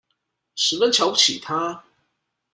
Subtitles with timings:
[0.55, 1.83] 十分瞧不起他